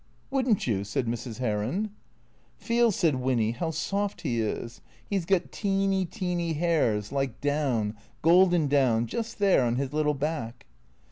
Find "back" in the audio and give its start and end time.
10.15-10.65